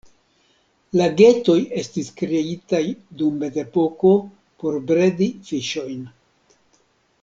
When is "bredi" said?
4.93-5.33